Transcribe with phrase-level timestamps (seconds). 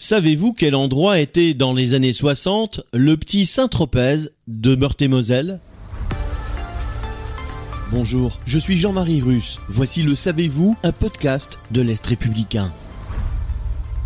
[0.00, 5.58] Savez-vous quel endroit était dans les années 60 le petit Saint-Tropez de Meurthe-et-Moselle?
[7.90, 9.58] Bonjour, je suis Jean-Marie Russe.
[9.68, 12.72] Voici le Savez-vous, un podcast de l'Est républicain.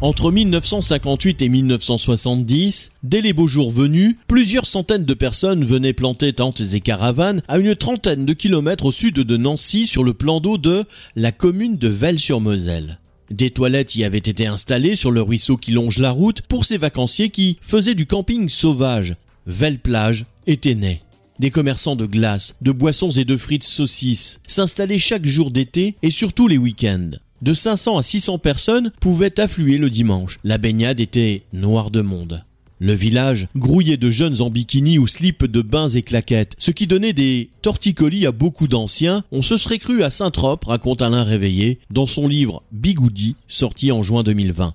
[0.00, 6.32] Entre 1958 et 1970, dès les beaux jours venus, plusieurs centaines de personnes venaient planter
[6.32, 10.40] tentes et caravanes à une trentaine de kilomètres au sud de Nancy sur le plan
[10.40, 12.98] d'eau de la commune de Velles-sur-Moselle.
[13.30, 16.78] Des toilettes y avaient été installées sur le ruisseau qui longe la route pour ces
[16.78, 19.16] vacanciers qui faisaient du camping sauvage.
[19.46, 21.02] Velle-Plage était née.
[21.38, 26.10] Des commerçants de glace, de boissons et de frites saucisses s'installaient chaque jour d'été et
[26.10, 27.10] surtout les week-ends.
[27.40, 30.38] De 500 à 600 personnes pouvaient affluer le dimanche.
[30.44, 32.44] La baignade était noire de monde.
[32.84, 36.88] Le village grouillait de jeunes en bikini ou slip de bains et claquettes, ce qui
[36.88, 39.22] donnait des torticolis à beaucoup d'anciens.
[39.30, 44.02] On se serait cru à Saint-Trope, raconte Alain Réveillé dans son livre Bigoudi, sorti en
[44.02, 44.74] juin 2020.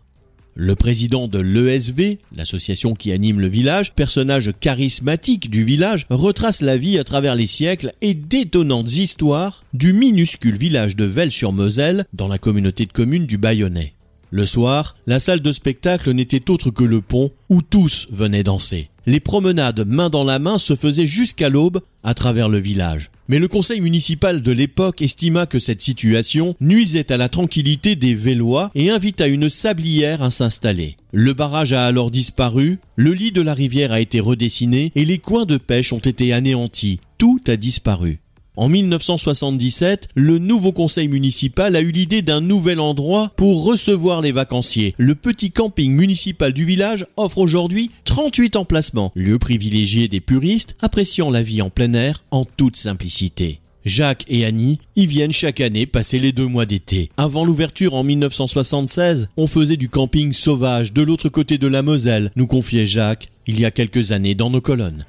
[0.55, 6.78] Le président de l'ESV, l'association qui anime le village, personnage charismatique du village, retrace la
[6.78, 12.38] vie à travers les siècles et d'étonnantes histoires du minuscule village de Velles-sur-Moselle dans la
[12.38, 13.97] communauté de communes du Bayonnais.
[14.30, 18.89] Le soir, la salle de spectacle n'était autre que le pont où tous venaient danser.
[19.06, 23.09] Les promenades main dans la main se faisaient jusqu'à l'aube à travers le village.
[23.30, 28.16] Mais le conseil municipal de l'époque estima que cette situation nuisait à la tranquillité des
[28.16, 30.97] Vélois et invita une sablière à s'installer.
[31.14, 35.19] Le barrage a alors disparu, le lit de la rivière a été redessiné et les
[35.19, 37.00] coins de pêche ont été anéantis.
[37.18, 38.19] Tout a disparu.
[38.57, 44.31] En 1977, le nouveau conseil municipal a eu l'idée d'un nouvel endroit pour recevoir les
[44.31, 44.95] vacanciers.
[44.97, 51.29] Le petit camping municipal du village offre aujourd'hui 38 emplacements, lieu privilégié des puristes appréciant
[51.29, 53.59] la vie en plein air en toute simplicité.
[53.85, 57.12] Jacques et Annie y viennent chaque année passer les deux mois d'été.
[57.16, 62.31] Avant l'ouverture en 1976, on faisait du camping sauvage de l'autre côté de la Moselle,
[62.35, 65.06] nous confiait Jacques il y a quelques années dans nos colonnes.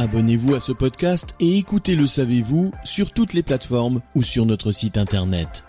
[0.00, 4.72] Abonnez-vous à ce podcast et écoutez Le Savez-vous sur toutes les plateformes ou sur notre
[4.72, 5.62] site internet.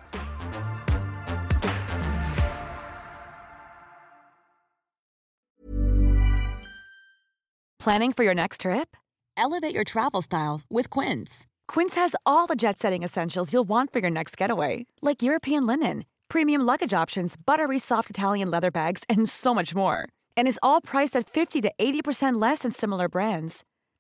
[7.78, 8.96] Planning for your next trip?
[9.36, 11.46] Elevate your travel style with Quince.
[11.68, 15.68] Quince has all the jet setting essentials you'll want for your next getaway, like European
[15.68, 20.08] linen, premium luggage options, buttery soft Italian leather bags, and so much more.
[20.38, 23.66] And is all priced at 50 to 80% less than similar brands.